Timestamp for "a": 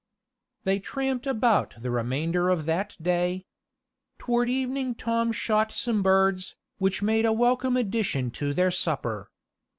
7.27-7.31